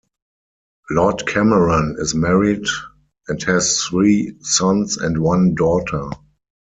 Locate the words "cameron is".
1.27-2.15